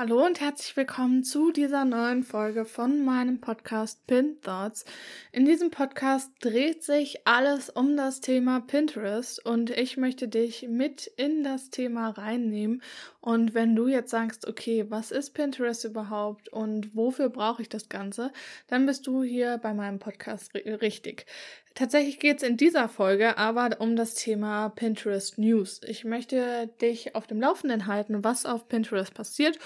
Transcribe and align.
Hallo 0.00 0.24
und 0.24 0.40
herzlich 0.40 0.74
willkommen 0.78 1.24
zu 1.24 1.52
dieser 1.52 1.84
neuen 1.84 2.24
Folge 2.24 2.64
von 2.64 3.04
meinem 3.04 3.38
Podcast 3.38 4.06
Pin 4.06 4.40
Thoughts. 4.40 4.86
In 5.30 5.44
diesem 5.44 5.70
Podcast 5.70 6.30
dreht 6.40 6.82
sich 6.82 7.26
alles 7.26 7.68
um 7.68 7.98
das 7.98 8.22
Thema 8.22 8.60
Pinterest 8.60 9.44
und 9.44 9.68
ich 9.68 9.98
möchte 9.98 10.26
dich 10.26 10.66
mit 10.66 11.06
in 11.18 11.44
das 11.44 11.68
Thema 11.68 12.08
reinnehmen. 12.08 12.80
Und 13.20 13.52
wenn 13.52 13.76
du 13.76 13.86
jetzt 13.86 14.10
sagst, 14.10 14.48
okay, 14.48 14.86
was 14.88 15.10
ist 15.10 15.34
Pinterest 15.34 15.84
überhaupt 15.84 16.48
und 16.48 16.96
wofür 16.96 17.28
brauche 17.28 17.60
ich 17.60 17.68
das 17.68 17.90
Ganze, 17.90 18.32
dann 18.66 18.86
bist 18.86 19.06
du 19.06 19.22
hier 19.22 19.58
bei 19.58 19.74
meinem 19.74 19.98
Podcast 19.98 20.54
richtig. 20.54 21.26
Tatsächlich 21.74 22.18
geht 22.18 22.38
es 22.38 22.42
in 22.42 22.56
dieser 22.56 22.88
Folge 22.88 23.36
aber 23.36 23.76
um 23.78 23.94
das 23.94 24.14
Thema 24.14 24.70
Pinterest 24.70 25.38
News. 25.38 25.82
Ich 25.86 26.04
möchte 26.04 26.68
dich 26.80 27.14
auf 27.14 27.26
dem 27.26 27.40
Laufenden 27.40 27.86
halten, 27.86 28.24
was 28.24 28.46
auf 28.46 28.68
Pinterest 28.68 29.12
passiert 29.12 29.58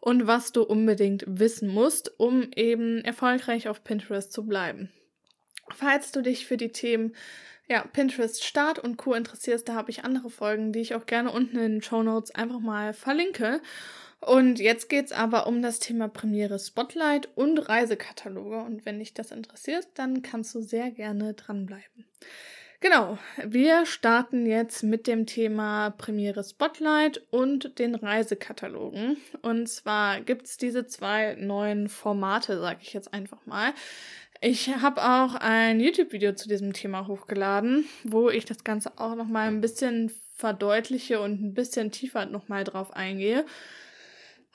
und 0.00 0.26
was 0.26 0.52
du 0.52 0.62
unbedingt 0.62 1.24
wissen 1.26 1.68
musst, 1.68 2.18
um 2.18 2.50
eben 2.56 3.04
erfolgreich 3.04 3.68
auf 3.68 3.84
Pinterest 3.84 4.32
zu 4.32 4.46
bleiben. 4.46 4.90
Falls 5.74 6.12
du 6.12 6.22
dich 6.22 6.46
für 6.46 6.56
die 6.56 6.72
Themen 6.72 7.14
ja, 7.68 7.84
Pinterest 7.92 8.44
Start 8.44 8.78
und 8.78 8.96
Co. 8.96 9.14
interessierst, 9.14 9.68
da 9.68 9.74
habe 9.74 9.90
ich 9.90 10.04
andere 10.04 10.30
Folgen, 10.30 10.72
die 10.72 10.80
ich 10.80 10.94
auch 10.94 11.06
gerne 11.06 11.30
unten 11.30 11.56
in 11.56 11.72
den 11.72 11.82
Show 11.82 12.02
Notes 12.02 12.34
einfach 12.34 12.60
mal 12.60 12.92
verlinke. 12.92 13.60
Und 14.20 14.60
jetzt 14.60 14.88
geht's 14.88 15.10
aber 15.10 15.48
um 15.48 15.62
das 15.62 15.80
Thema 15.80 16.08
Premiere 16.08 16.58
Spotlight 16.58 17.28
und 17.34 17.58
Reisekataloge. 17.58 18.58
Und 18.58 18.86
wenn 18.86 19.00
dich 19.00 19.14
das 19.14 19.32
interessiert, 19.32 19.88
dann 19.94 20.22
kannst 20.22 20.54
du 20.54 20.60
sehr 20.60 20.92
gerne 20.92 21.34
dranbleiben. 21.34 22.06
Genau, 22.82 23.16
wir 23.44 23.86
starten 23.86 24.44
jetzt 24.44 24.82
mit 24.82 25.06
dem 25.06 25.26
Thema 25.26 25.90
Premiere 25.90 26.42
Spotlight 26.42 27.22
und 27.30 27.78
den 27.78 27.94
Reisekatalogen. 27.94 29.18
Und 29.40 29.68
zwar 29.68 30.20
gibt's 30.20 30.56
diese 30.56 30.86
zwei 30.86 31.36
neuen 31.36 31.88
Formate, 31.88 32.60
sag 32.60 32.82
ich 32.82 32.92
jetzt 32.92 33.14
einfach 33.14 33.46
mal. 33.46 33.72
Ich 34.44 34.68
habe 34.74 35.00
auch 35.00 35.36
ein 35.36 35.78
YouTube-Video 35.78 36.32
zu 36.32 36.48
diesem 36.48 36.72
Thema 36.72 37.06
hochgeladen, 37.06 37.84
wo 38.02 38.28
ich 38.28 38.44
das 38.44 38.64
Ganze 38.64 38.98
auch 38.98 39.14
nochmal 39.14 39.46
ein 39.46 39.60
bisschen 39.60 40.12
verdeutliche 40.34 41.20
und 41.20 41.40
ein 41.40 41.54
bisschen 41.54 41.92
tiefer 41.92 42.26
nochmal 42.26 42.64
drauf 42.64 42.90
eingehe. 42.92 43.46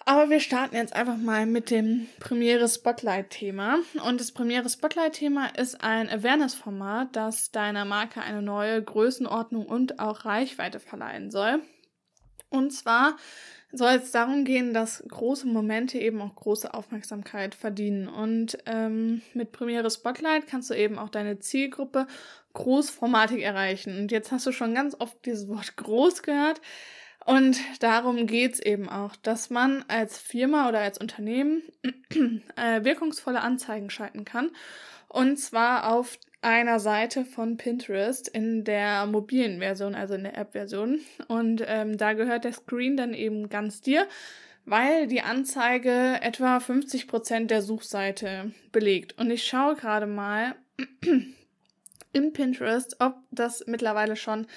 Aber 0.03 0.29
wir 0.29 0.41
starten 0.41 0.75
jetzt 0.75 0.91
einfach 0.91 1.15
mal 1.15 1.45
mit 1.45 1.71
dem 1.71 2.07
Premiere 2.19 2.67
Spotlight 2.67 3.29
Thema. 3.29 3.79
Und 4.05 4.19
das 4.19 4.33
Premiere 4.33 4.69
Spotlight 4.69 5.13
Thema 5.13 5.47
ist 5.55 5.81
ein 5.81 6.09
Awareness-Format, 6.09 7.15
das 7.15 7.51
deiner 7.51 7.85
Marke 7.85 8.21
eine 8.21 8.41
neue 8.41 8.83
Größenordnung 8.83 9.65
und 9.65 9.99
auch 9.99 10.25
Reichweite 10.25 10.81
verleihen 10.81 11.31
soll. 11.31 11.61
Und 12.49 12.73
zwar 12.73 13.15
soll 13.71 13.95
es 13.95 14.11
darum 14.11 14.45
gehen, 14.45 14.73
dass 14.73 15.03
große 15.07 15.47
Momente 15.47 15.97
eben 15.99 16.21
auch 16.21 16.35
große 16.35 16.73
Aufmerksamkeit 16.73 17.53
verdienen. 17.53 18.07
Und 18.07 18.57
ähm, 18.65 19.21
mit 19.33 19.51
Premiere 19.51 19.91
Spotlight 19.91 20.47
kannst 20.47 20.69
du 20.69 20.73
eben 20.73 20.97
auch 20.97 21.09
deine 21.09 21.39
Zielgruppe 21.39 22.07
großformatig 22.53 23.43
erreichen. 23.43 23.97
Und 23.99 24.11
jetzt 24.11 24.31
hast 24.31 24.45
du 24.45 24.51
schon 24.51 24.73
ganz 24.73 24.95
oft 24.99 25.17
dieses 25.25 25.47
Wort 25.49 25.75
groß 25.75 26.23
gehört. 26.23 26.61
Und 27.25 27.57
darum 27.81 28.25
geht's 28.25 28.59
eben 28.59 28.87
auch, 28.87 29.17
dass 29.17 29.49
man 29.49 29.83
als 29.89 30.17
Firma 30.17 30.69
oder 30.69 30.79
als 30.79 30.97
Unternehmen 30.97 31.61
äh, 32.55 32.83
wirkungsvolle 32.85 33.41
Anzeigen 33.41 33.89
schalten 33.89 34.23
kann. 34.23 34.51
Und 35.09 35.37
zwar 35.37 35.91
auf 35.91 36.17
einer 36.47 36.79
Seite 36.79 37.25
von 37.25 37.57
Pinterest 37.57 38.27
in 38.27 38.63
der 38.63 39.05
mobilen 39.05 39.59
Version, 39.59 39.95
also 39.95 40.13
in 40.13 40.23
der 40.23 40.37
App-Version. 40.37 41.01
Und 41.27 41.61
ähm, 41.67 41.97
da 41.97 42.13
gehört 42.13 42.45
der 42.45 42.53
Screen 42.53 42.95
dann 42.95 43.13
eben 43.13 43.49
ganz 43.49 43.81
dir, 43.81 44.07
weil 44.65 45.07
die 45.07 45.21
Anzeige 45.21 46.19
etwa 46.21 46.57
50% 46.57 47.47
der 47.47 47.61
Suchseite 47.61 48.51
belegt. 48.71 49.17
Und 49.17 49.29
ich 49.29 49.45
schaue 49.45 49.75
gerade 49.75 50.05
mal 50.05 50.55
im 52.13 52.33
Pinterest, 52.33 52.95
ob 52.99 53.15
das 53.31 53.65
mittlerweile 53.67 54.15
schon 54.15 54.47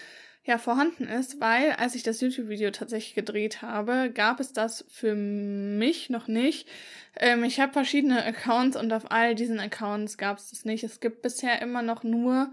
ja 0.45 0.59
vorhanden 0.59 1.07
ist, 1.07 1.41
weil 1.41 1.73
als 1.73 1.95
ich 1.95 2.03
das 2.03 2.21
YouTube-Video 2.21 2.71
tatsächlich 2.71 3.15
gedreht 3.15 3.63
habe, 3.63 4.11
gab 4.13 4.41
es 4.41 4.53
das 4.53 4.85
für 4.89 5.15
mich 5.15 6.11
noch 6.11 6.29
nicht. 6.29 6.69
Ähm, 7.19 7.45
ich 7.45 7.61
habe 7.61 7.73
verschiedene 7.73 8.25
Accounts 8.25 8.77
und 8.77 8.93
auf 8.93 9.11
all 9.11 9.35
diesen 9.35 9.61
Accounts 9.61 10.17
gab 10.17 10.39
es 10.39 10.51
das 10.51 10.65
nicht. 10.65 10.83
Es 10.83 11.01
gibt 11.01 11.23
bisher 11.23 11.61
immer 11.61 11.83
noch 11.83 12.03
nur 12.03 12.53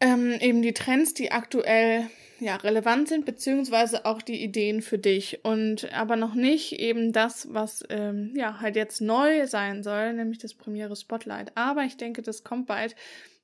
ähm, 0.00 0.36
eben 0.40 0.62
die 0.62 0.74
Trends, 0.74 1.14
die 1.14 1.32
aktuell 1.32 2.08
ja 2.40 2.56
relevant 2.56 3.08
sind, 3.08 3.24
beziehungsweise 3.24 4.04
auch 4.04 4.22
die 4.22 4.42
Ideen 4.42 4.80
für 4.80 4.98
dich 4.98 5.44
und 5.44 5.92
aber 5.92 6.16
noch 6.16 6.34
nicht 6.34 6.78
eben 6.78 7.12
das, 7.12 7.52
was 7.52 7.82
ähm, 7.88 8.32
ja 8.36 8.60
halt 8.60 8.76
jetzt 8.76 9.00
neu 9.00 9.46
sein 9.46 9.82
soll, 9.82 10.12
nämlich 10.12 10.38
das 10.38 10.54
Premiere 10.54 10.94
Spotlight. 10.94 11.56
Aber 11.56 11.82
ich 11.82 11.96
denke, 11.96 12.22
das 12.22 12.44
kommt 12.44 12.66
bald. 12.66 12.94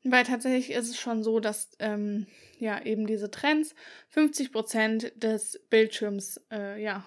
Weil 0.05 0.25
tatsächlich 0.25 0.71
ist 0.71 0.91
es 0.91 1.01
schon 1.01 1.23
so, 1.23 1.41
dass 1.41 1.71
ähm, 1.79 2.27
ja 2.59 2.83
eben 2.83 3.07
diese 3.07 3.31
Trends 3.31 3.75
50 4.11 4.53
Prozent 4.53 5.13
des 5.17 5.61
Bildschirms 5.71 6.41
äh, 6.53 6.83
ja 6.83 7.07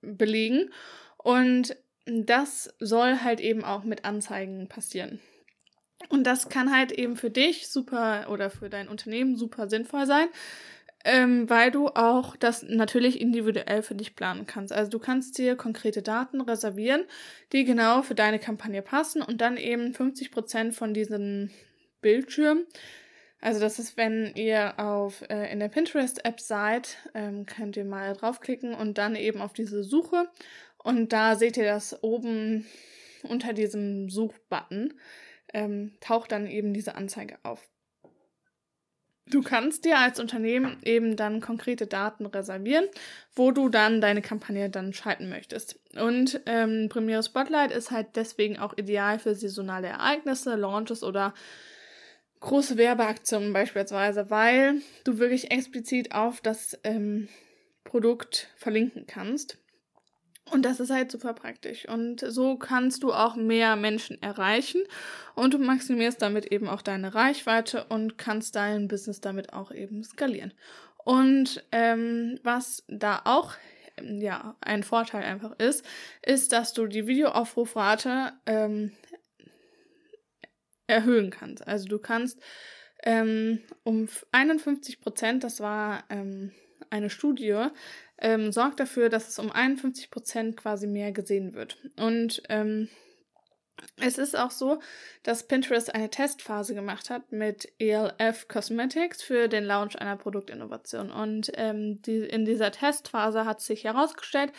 belegen 0.00 0.70
und 1.18 1.76
das 2.06 2.74
soll 2.80 3.20
halt 3.20 3.40
eben 3.40 3.64
auch 3.64 3.84
mit 3.84 4.04
Anzeigen 4.04 4.68
passieren. 4.68 5.20
Und 6.08 6.24
das 6.24 6.48
kann 6.48 6.74
halt 6.74 6.92
eben 6.92 7.16
für 7.16 7.30
dich 7.30 7.68
super 7.68 8.26
oder 8.30 8.50
für 8.50 8.68
dein 8.68 8.88
Unternehmen 8.88 9.36
super 9.36 9.68
sinnvoll 9.68 10.06
sein, 10.06 10.28
ähm, 11.04 11.48
weil 11.48 11.70
du 11.70 11.88
auch 11.88 12.36
das 12.36 12.64
natürlich 12.64 13.20
individuell 13.20 13.82
für 13.82 13.94
dich 13.94 14.16
planen 14.16 14.46
kannst. 14.46 14.72
Also 14.72 14.90
du 14.90 14.98
kannst 14.98 15.38
dir 15.38 15.56
konkrete 15.56 16.02
Daten 16.02 16.40
reservieren, 16.40 17.04
die 17.52 17.64
genau 17.64 18.02
für 18.02 18.14
deine 18.14 18.38
Kampagne 18.38 18.82
passen 18.82 19.22
und 19.22 19.40
dann 19.40 19.56
eben 19.56 19.94
50 19.94 20.32
Prozent 20.32 20.74
von 20.74 20.92
diesen 20.92 21.50
Bildschirm. 22.02 22.66
Also 23.40 23.58
das 23.58 23.78
ist, 23.78 23.96
wenn 23.96 24.34
ihr 24.36 24.78
auf 24.78 25.22
äh, 25.28 25.50
in 25.50 25.58
der 25.58 25.68
Pinterest-App 25.68 26.38
seid, 26.38 26.98
ähm, 27.14 27.44
könnt 27.46 27.76
ihr 27.76 27.84
mal 27.84 28.14
draufklicken 28.14 28.74
und 28.74 28.98
dann 28.98 29.16
eben 29.16 29.40
auf 29.40 29.52
diese 29.52 29.82
Suche. 29.82 30.28
Und 30.78 31.12
da 31.12 31.34
seht 31.34 31.56
ihr 31.56 31.64
das 31.64 32.02
oben 32.02 32.66
unter 33.24 33.52
diesem 33.52 34.08
Suchbutton, 34.08 34.94
ähm, 35.52 35.92
taucht 36.00 36.32
dann 36.32 36.46
eben 36.46 36.72
diese 36.72 36.94
Anzeige 36.94 37.38
auf. 37.42 37.68
Du 39.26 39.40
kannst 39.42 39.84
dir 39.84 39.98
als 39.98 40.20
Unternehmen 40.20 40.78
eben 40.84 41.16
dann 41.16 41.40
konkrete 41.40 41.86
Daten 41.86 42.26
reservieren, 42.26 42.86
wo 43.34 43.50
du 43.50 43.68
dann 43.68 44.00
deine 44.00 44.20
Kampagne 44.20 44.68
dann 44.68 44.92
schalten 44.92 45.28
möchtest. 45.28 45.80
Und 45.96 46.40
ähm, 46.46 46.88
Premiere 46.88 47.22
Spotlight 47.22 47.70
ist 47.72 47.90
halt 47.90 48.08
deswegen 48.16 48.58
auch 48.58 48.76
ideal 48.76 49.18
für 49.18 49.34
saisonale 49.34 49.86
Ereignisse, 49.88 50.56
Launches 50.56 51.02
oder 51.02 51.34
große 52.42 52.76
Werbeaktionen 52.76 53.52
beispielsweise, 53.52 54.28
weil 54.28 54.82
du 55.04 55.18
wirklich 55.18 55.50
explizit 55.50 56.14
auf 56.14 56.40
das 56.40 56.78
ähm, 56.84 57.28
Produkt 57.84 58.48
verlinken 58.56 59.06
kannst. 59.06 59.58
Und 60.50 60.64
das 60.64 60.80
ist 60.80 60.90
halt 60.90 61.10
super 61.10 61.32
praktisch. 61.34 61.88
Und 61.88 62.20
so 62.20 62.56
kannst 62.56 63.04
du 63.04 63.12
auch 63.12 63.36
mehr 63.36 63.76
Menschen 63.76 64.20
erreichen 64.20 64.82
und 65.34 65.54
du 65.54 65.58
maximierst 65.58 66.20
damit 66.20 66.46
eben 66.46 66.68
auch 66.68 66.82
deine 66.82 67.14
Reichweite 67.14 67.84
und 67.84 68.18
kannst 68.18 68.56
dein 68.56 68.88
Business 68.88 69.20
damit 69.20 69.52
auch 69.52 69.70
eben 69.70 70.02
skalieren. 70.02 70.52
Und 71.04 71.64
ähm, 71.72 72.38
was 72.42 72.84
da 72.88 73.22
auch 73.24 73.54
ja 74.00 74.56
ein 74.60 74.82
Vorteil 74.82 75.22
einfach 75.22 75.58
ist, 75.58 75.84
ist, 76.22 76.52
dass 76.52 76.72
du 76.72 76.86
die 76.86 77.06
Videoaufrufrate 77.06 78.32
ähm, 78.46 78.92
erhöhen 80.86 81.30
kannst. 81.30 81.66
Also 81.66 81.86
du 81.88 81.98
kannst 81.98 82.40
ähm, 83.02 83.60
um 83.82 84.08
51 84.30 85.00
Prozent, 85.00 85.44
das 85.44 85.60
war 85.60 86.04
ähm, 86.08 86.52
eine 86.90 87.10
Studie, 87.10 87.66
ähm, 88.18 88.52
sorgt 88.52 88.80
dafür, 88.80 89.08
dass 89.08 89.28
es 89.28 89.38
um 89.38 89.50
51 89.50 90.10
Prozent 90.10 90.56
quasi 90.56 90.86
mehr 90.86 91.12
gesehen 91.12 91.54
wird. 91.54 91.78
Und 91.96 92.42
ähm, 92.48 92.88
es 93.96 94.18
ist 94.18 94.36
auch 94.36 94.50
so, 94.50 94.80
dass 95.22 95.46
Pinterest 95.46 95.94
eine 95.94 96.10
Testphase 96.10 96.74
gemacht 96.74 97.10
hat 97.10 97.32
mit 97.32 97.72
ELF 97.78 98.48
Cosmetics 98.48 99.22
für 99.22 99.48
den 99.48 99.64
Launch 99.64 100.00
einer 100.00 100.16
Produktinnovation. 100.16 101.10
Und 101.10 101.50
ähm, 101.54 102.00
die, 102.02 102.18
in 102.18 102.44
dieser 102.44 102.70
Testphase 102.70 103.44
hat 103.44 103.60
sich 103.60 103.84
herausgestellt, 103.84 104.52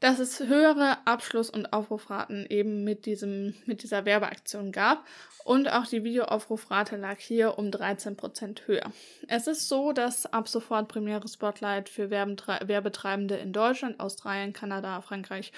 dass 0.00 0.18
es 0.18 0.40
höhere 0.40 1.06
Abschluss- 1.06 1.50
und 1.50 1.72
Aufrufraten 1.72 2.46
eben 2.48 2.84
mit, 2.84 3.06
diesem, 3.06 3.54
mit 3.66 3.82
dieser 3.82 4.04
Werbeaktion 4.04 4.72
gab. 4.72 5.04
Und 5.44 5.72
auch 5.72 5.86
die 5.86 6.04
Videoaufrufrate 6.04 6.96
lag 6.96 7.18
hier 7.18 7.58
um 7.58 7.70
13% 7.70 8.66
höher. 8.66 8.92
Es 9.26 9.46
ist 9.46 9.68
so, 9.68 9.92
dass 9.92 10.26
ab 10.32 10.48
sofort 10.48 10.88
Premiere 10.88 11.26
Spotlight 11.28 11.88
für 11.88 12.10
Werbetreibende 12.10 13.36
in 13.36 13.52
Deutschland, 13.52 14.00
Australien, 14.00 14.52
Kanada, 14.52 15.00
Frankreich, 15.00 15.52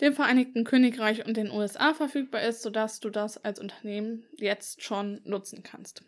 dem 0.00 0.12
Vereinigten 0.12 0.64
Königreich 0.64 1.26
und 1.26 1.36
den 1.36 1.50
USA 1.50 1.94
verfügbar 1.94 2.42
ist, 2.42 2.62
sodass 2.62 3.00
du 3.00 3.10
das 3.10 3.42
als 3.44 3.58
Unternehmen 3.60 4.24
jetzt 4.36 4.82
schon 4.82 5.20
nutzen 5.24 5.62
kannst. 5.62 6.02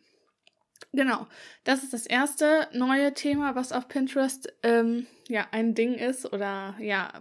Genau, 0.92 1.26
das 1.64 1.82
ist 1.82 1.92
das 1.92 2.06
erste 2.06 2.68
neue 2.72 3.12
Thema, 3.12 3.54
was 3.54 3.72
auf 3.72 3.88
Pinterest 3.88 4.52
ähm, 4.62 5.06
ja 5.28 5.46
ein 5.50 5.74
Ding 5.74 5.94
ist 5.94 6.32
oder 6.32 6.74
ja 6.78 7.12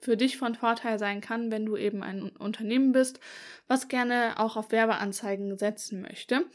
für 0.00 0.16
dich 0.16 0.38
von 0.38 0.54
Vorteil 0.54 0.98
sein 0.98 1.20
kann, 1.20 1.50
wenn 1.50 1.66
du 1.66 1.76
eben 1.76 2.02
ein 2.02 2.30
Unternehmen 2.30 2.92
bist, 2.92 3.20
was 3.68 3.88
gerne 3.88 4.34
auch 4.38 4.56
auf 4.56 4.72
Werbeanzeigen 4.72 5.58
setzen 5.58 6.02
möchte. 6.02 6.46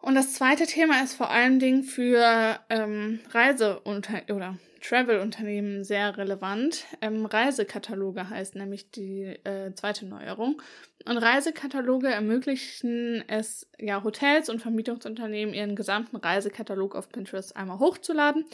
Und 0.00 0.14
das 0.14 0.34
zweite 0.34 0.66
Thema 0.66 1.02
ist 1.02 1.14
vor 1.14 1.30
allen 1.30 1.58
Dingen 1.58 1.82
für 1.82 2.60
ähm, 2.68 3.20
Reise- 3.30 3.80
oder 3.84 4.58
Travel-Unternehmen 4.84 5.82
sehr 5.82 6.16
relevant. 6.18 6.84
Ähm, 7.00 7.24
Reisekataloge 7.24 8.28
heißt 8.28 8.54
nämlich 8.54 8.90
die 8.90 9.22
äh, 9.22 9.72
zweite 9.74 10.04
Neuerung. 10.04 10.60
Und 11.06 11.16
Reisekataloge 11.16 12.08
ermöglichen 12.08 13.24
es 13.26 13.70
ja 13.78 14.04
Hotels 14.04 14.50
und 14.50 14.60
Vermietungsunternehmen, 14.60 15.54
ihren 15.54 15.74
gesamten 15.74 16.16
Reisekatalog 16.16 16.94
auf 16.96 17.08
Pinterest 17.08 17.56
einmal 17.56 17.78
hochzuladen. 17.78 18.44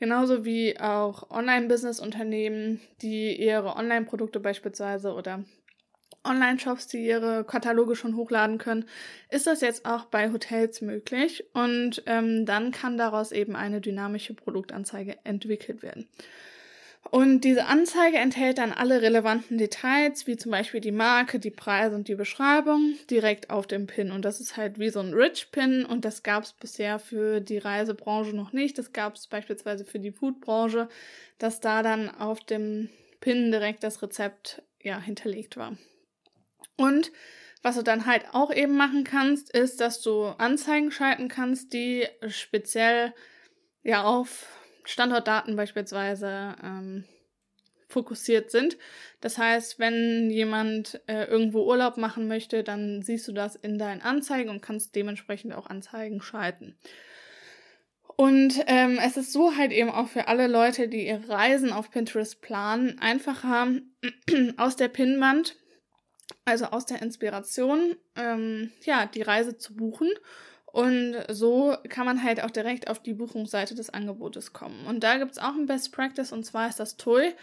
Genauso 0.00 0.44
wie 0.44 0.78
auch 0.80 1.30
Online-Business-Unternehmen, 1.30 2.80
die 3.02 3.40
ihre 3.40 3.76
Online-Produkte 3.76 4.40
beispielsweise 4.40 5.14
oder 5.14 5.44
Online-Shops, 6.26 6.88
die 6.88 7.06
ihre 7.06 7.44
Kataloge 7.44 7.96
schon 7.96 8.16
hochladen 8.16 8.58
können, 8.58 8.84
ist 9.30 9.46
das 9.46 9.60
jetzt 9.60 9.86
auch 9.86 10.06
bei 10.06 10.32
Hotels 10.32 10.80
möglich 10.80 11.44
und 11.54 12.02
ähm, 12.06 12.44
dann 12.44 12.72
kann 12.72 12.98
daraus 12.98 13.32
eben 13.32 13.56
eine 13.56 13.80
dynamische 13.80 14.34
Produktanzeige 14.34 15.16
entwickelt 15.24 15.82
werden. 15.82 16.08
Und 17.10 17.42
diese 17.42 17.66
Anzeige 17.66 18.16
enthält 18.16 18.58
dann 18.58 18.72
alle 18.72 19.00
relevanten 19.00 19.58
Details, 19.58 20.26
wie 20.26 20.36
zum 20.36 20.50
Beispiel 20.50 20.80
die 20.80 20.92
Marke, 20.92 21.38
die 21.38 21.50
Preise 21.50 21.94
und 21.94 22.08
die 22.08 22.14
Beschreibung, 22.14 22.94
direkt 23.10 23.50
auf 23.50 23.66
dem 23.66 23.86
Pin. 23.86 24.10
Und 24.10 24.24
das 24.24 24.40
ist 24.40 24.56
halt 24.56 24.78
wie 24.78 24.90
so 24.90 25.00
ein 25.00 25.14
Rich-Pin 25.14 25.84
und 25.84 26.04
das 26.04 26.22
gab 26.22 26.44
es 26.44 26.52
bisher 26.52 26.98
für 26.98 27.40
die 27.40 27.58
Reisebranche 27.58 28.34
noch 28.34 28.52
nicht. 28.52 28.78
Das 28.78 28.92
gab 28.92 29.14
es 29.14 29.26
beispielsweise 29.26 29.84
für 29.84 29.98
die 29.98 30.12
Foodbranche, 30.12 30.88
dass 31.38 31.60
da 31.60 31.82
dann 31.82 32.10
auf 32.10 32.40
dem 32.40 32.90
Pin 33.20 33.50
direkt 33.50 33.84
das 33.84 34.02
Rezept 34.02 34.62
ja 34.82 35.00
hinterlegt 35.00 35.56
war. 35.56 35.76
Und 36.76 37.12
was 37.62 37.76
du 37.76 37.82
dann 37.82 38.06
halt 38.06 38.26
auch 38.32 38.52
eben 38.52 38.76
machen 38.76 39.04
kannst, 39.04 39.50
ist, 39.50 39.80
dass 39.80 40.00
du 40.00 40.26
Anzeigen 40.26 40.90
schalten 40.90 41.28
kannst, 41.28 41.72
die 41.72 42.06
speziell 42.28 43.12
ja 43.82 44.04
auf 44.04 44.46
Standortdaten 44.84 45.56
beispielsweise 45.56 46.54
ähm, 46.62 47.04
fokussiert 47.88 48.50
sind. 48.50 48.76
Das 49.20 49.38
heißt, 49.38 49.78
wenn 49.78 50.30
jemand 50.30 51.00
äh, 51.06 51.24
irgendwo 51.24 51.64
Urlaub 51.64 51.96
machen 51.96 52.28
möchte, 52.28 52.62
dann 52.62 53.02
siehst 53.02 53.26
du 53.28 53.32
das 53.32 53.56
in 53.56 53.78
deinen 53.78 54.02
Anzeigen 54.02 54.50
und 54.50 54.62
kannst 54.62 54.94
dementsprechend 54.94 55.54
auch 55.54 55.66
Anzeigen 55.66 56.20
schalten. 56.20 56.76
Und 58.16 58.62
ähm, 58.66 58.98
es 59.04 59.16
ist 59.16 59.32
so 59.32 59.56
halt 59.56 59.72
eben 59.72 59.90
auch 59.90 60.08
für 60.08 60.28
alle 60.28 60.46
Leute, 60.46 60.88
die 60.88 61.06
ihre 61.06 61.28
Reisen 61.28 61.72
auf 61.72 61.90
Pinterest 61.90 62.40
planen, 62.40 62.98
einfacher 62.98 63.68
aus 64.56 64.76
der 64.76 64.88
Pinwand 64.88 65.56
also 66.44 66.66
aus 66.66 66.86
der 66.86 67.02
Inspiration, 67.02 67.96
ähm, 68.16 68.70
ja, 68.84 69.06
die 69.06 69.22
Reise 69.22 69.58
zu 69.58 69.74
buchen. 69.74 70.10
Und 70.66 71.16
so 71.30 71.74
kann 71.88 72.04
man 72.04 72.22
halt 72.22 72.42
auch 72.42 72.50
direkt 72.50 72.90
auf 72.90 73.00
die 73.00 73.14
Buchungsseite 73.14 73.74
des 73.74 73.90
Angebotes 73.90 74.52
kommen. 74.52 74.86
Und 74.86 75.02
da 75.02 75.16
gibt 75.16 75.32
es 75.32 75.38
auch 75.38 75.54
ein 75.54 75.66
Best 75.66 75.92
Practice 75.92 76.32
und 76.32 76.44
zwar 76.44 76.68
ist 76.68 76.78
das 76.78 76.96
TOI. 76.96 77.34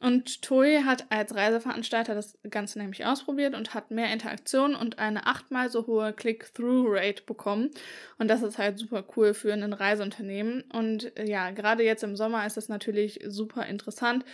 Und 0.00 0.42
TOI 0.42 0.82
hat 0.84 1.06
als 1.10 1.34
Reiseveranstalter 1.34 2.14
das 2.14 2.38
Ganze 2.50 2.78
nämlich 2.78 3.06
ausprobiert 3.06 3.54
und 3.54 3.72
hat 3.72 3.90
mehr 3.90 4.12
Interaktion 4.12 4.74
und 4.74 4.98
eine 4.98 5.26
achtmal 5.26 5.70
so 5.70 5.86
hohe 5.86 6.12
Click-Through-Rate 6.12 7.22
bekommen. 7.24 7.70
Und 8.18 8.28
das 8.28 8.42
ist 8.42 8.58
halt 8.58 8.78
super 8.78 9.04
cool 9.16 9.32
für 9.32 9.52
ein 9.52 9.72
Reiseunternehmen. 9.72 10.64
Und 10.72 11.12
ja, 11.18 11.50
gerade 11.50 11.82
jetzt 11.82 12.04
im 12.04 12.14
Sommer 12.14 12.46
ist 12.46 12.58
das 12.58 12.68
natürlich 12.68 13.20
super 13.26 13.66
interessant, 13.66 14.24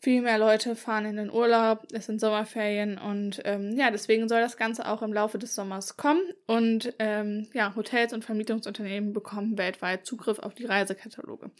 viel 0.00 0.22
mehr 0.22 0.38
Leute 0.38 0.76
fahren 0.76 1.04
in 1.04 1.16
den 1.16 1.30
Urlaub, 1.30 1.86
es 1.92 2.06
sind 2.06 2.20
Sommerferien 2.20 2.96
und 2.96 3.42
ähm, 3.44 3.76
ja, 3.76 3.90
deswegen 3.90 4.28
soll 4.28 4.40
das 4.40 4.56
Ganze 4.56 4.88
auch 4.88 5.02
im 5.02 5.12
Laufe 5.12 5.38
des 5.38 5.54
Sommers 5.54 5.98
kommen 5.98 6.22
und 6.46 6.94
ähm, 6.98 7.48
ja, 7.52 7.74
Hotels 7.76 8.14
und 8.14 8.24
Vermietungsunternehmen 8.24 9.12
bekommen 9.12 9.58
weltweit 9.58 10.06
Zugriff 10.06 10.38
auf 10.38 10.54
die 10.54 10.64
Reisekataloge. 10.64 11.50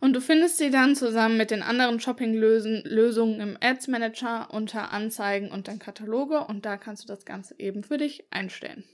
Und 0.00 0.14
du 0.14 0.20
findest 0.20 0.56
sie 0.56 0.70
dann 0.70 0.96
zusammen 0.96 1.36
mit 1.36 1.50
den 1.50 1.62
anderen 1.62 2.00
Shopping-Lösungen 2.00 3.40
im 3.40 3.58
Ads 3.60 3.88
Manager 3.88 4.48
unter 4.50 4.92
Anzeigen 4.92 5.50
und 5.50 5.68
dann 5.68 5.78
Kataloge 5.78 6.40
und 6.40 6.64
da 6.64 6.78
kannst 6.78 7.04
du 7.04 7.06
das 7.06 7.26
Ganze 7.26 7.54
eben 7.58 7.84
für 7.84 7.98
dich 7.98 8.24
einstellen. 8.30 8.84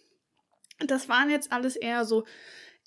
Das 0.80 1.08
waren 1.08 1.30
jetzt 1.30 1.52
alles 1.52 1.76
eher 1.76 2.04
so 2.04 2.24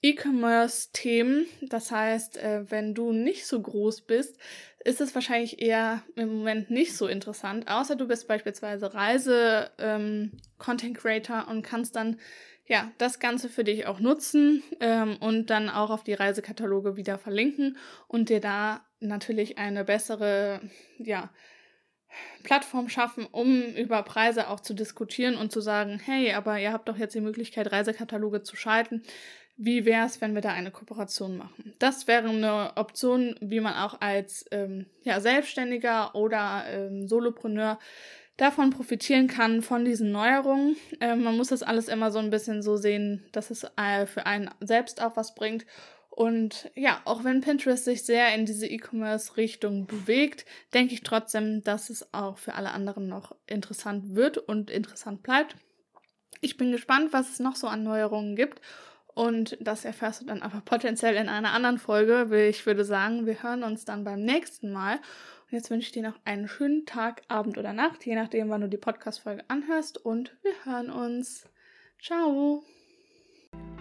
E-Commerce-Themen. 0.03 1.47
Das 1.61 1.89
heißt, 1.89 2.37
äh, 2.37 2.69
wenn 2.69 2.93
du 2.93 3.11
nicht 3.13 3.47
so 3.47 3.59
groß 3.59 4.01
bist, 4.01 4.37
ist 4.83 5.01
es 5.01 5.15
wahrscheinlich 5.15 5.59
eher 5.61 6.03
im 6.15 6.37
Moment 6.37 6.69
nicht 6.69 6.95
so 6.95 7.07
interessant, 7.07 7.67
außer 7.69 7.95
du 7.95 8.07
bist 8.07 8.27
beispielsweise 8.27 8.93
Reise-Content-Creator 8.93 11.45
ähm, 11.47 11.49
und 11.49 11.63
kannst 11.63 11.95
dann 11.95 12.19
ja 12.67 12.91
das 12.97 13.19
Ganze 13.19 13.47
für 13.49 13.63
dich 13.63 13.87
auch 13.87 14.01
nutzen 14.01 14.61
ähm, 14.81 15.15
und 15.17 15.49
dann 15.49 15.69
auch 15.69 15.89
auf 15.89 16.03
die 16.03 16.13
Reisekataloge 16.13 16.97
wieder 16.97 17.17
verlinken 17.17 17.77
und 18.07 18.29
dir 18.29 18.41
da 18.41 18.85
natürlich 18.99 19.57
eine 19.57 19.85
bessere 19.85 20.61
ja 20.97 21.31
Plattform 22.43 22.89
schaffen, 22.89 23.25
um 23.25 23.63
über 23.63 24.03
Preise 24.03 24.49
auch 24.49 24.59
zu 24.59 24.73
diskutieren 24.73 25.35
und 25.35 25.51
zu 25.51 25.61
sagen, 25.61 25.99
hey, 26.03 26.33
aber 26.33 26.59
ihr 26.59 26.71
habt 26.71 26.87
doch 26.87 26.97
jetzt 26.97 27.15
die 27.15 27.21
Möglichkeit, 27.21 27.71
Reisekataloge 27.71 28.43
zu 28.43 28.55
schalten 28.55 29.03
wie 29.55 29.85
wäre 29.85 30.05
es, 30.05 30.19
wenn 30.19 30.33
wir 30.33 30.41
da 30.41 30.51
eine 30.51 30.71
Kooperation 30.71 31.37
machen? 31.37 31.73
Das 31.79 32.07
wäre 32.07 32.27
eine 32.27 32.71
Option, 32.75 33.35
wie 33.39 33.59
man 33.59 33.75
auch 33.75 34.01
als 34.01 34.45
ähm, 34.51 34.87
ja, 35.03 35.19
Selbstständiger 35.19 36.15
oder 36.15 36.63
ähm, 36.67 37.07
Solopreneur 37.07 37.79
davon 38.37 38.71
profitieren 38.71 39.27
kann, 39.27 39.61
von 39.61 39.85
diesen 39.85 40.11
Neuerungen. 40.11 40.75
Ähm, 40.99 41.23
man 41.23 41.37
muss 41.37 41.49
das 41.49 41.61
alles 41.61 41.87
immer 41.87 42.11
so 42.11 42.17
ein 42.17 42.31
bisschen 42.31 42.63
so 42.63 42.77
sehen, 42.77 43.23
dass 43.31 43.51
es 43.51 43.63
äh, 43.77 44.07
für 44.07 44.25
einen 44.25 44.49
selbst 44.59 45.01
auch 45.01 45.15
was 45.15 45.35
bringt. 45.35 45.65
Und 46.09 46.71
ja, 46.75 47.01
auch 47.05 47.23
wenn 47.23 47.41
Pinterest 47.41 47.85
sich 47.85 48.03
sehr 48.03 48.33
in 48.35 48.45
diese 48.45 48.67
E-Commerce-Richtung 48.67 49.85
bewegt, 49.85 50.45
denke 50.73 50.93
ich 50.93 51.01
trotzdem, 51.01 51.63
dass 51.63 51.89
es 51.89 52.13
auch 52.13 52.37
für 52.37 52.55
alle 52.55 52.71
anderen 52.71 53.07
noch 53.07 53.35
interessant 53.47 54.15
wird 54.15 54.37
und 54.37 54.69
interessant 54.69 55.23
bleibt. 55.23 55.55
Ich 56.41 56.57
bin 56.57 56.71
gespannt, 56.71 57.13
was 57.13 57.31
es 57.31 57.39
noch 57.39 57.55
so 57.55 57.67
an 57.67 57.83
Neuerungen 57.83 58.35
gibt 58.35 58.61
und 59.15 59.57
das 59.61 59.85
erfährst 59.85 60.21
du 60.21 60.25
dann 60.25 60.41
aber 60.41 60.61
potenziell 60.61 61.15
in 61.15 61.29
einer 61.29 61.53
anderen 61.53 61.77
Folge. 61.77 62.47
Ich 62.47 62.65
würde 62.65 62.83
sagen, 62.83 63.25
wir 63.25 63.43
hören 63.43 63.63
uns 63.63 63.85
dann 63.85 64.03
beim 64.03 64.21
nächsten 64.21 64.71
Mal. 64.71 64.95
Und 64.95 65.51
jetzt 65.51 65.69
wünsche 65.69 65.87
ich 65.87 65.91
dir 65.91 66.03
noch 66.03 66.19
einen 66.25 66.47
schönen 66.47 66.85
Tag, 66.85 67.21
Abend 67.27 67.57
oder 67.57 67.73
Nacht, 67.73 68.05
je 68.05 68.15
nachdem, 68.15 68.49
wann 68.49 68.61
du 68.61 68.69
die 68.69 68.77
Podcast-Folge 68.77 69.43
anhörst. 69.47 70.03
Und 70.03 70.35
wir 70.41 70.53
hören 70.65 70.89
uns. 70.89 71.47
Ciao! 72.01 72.63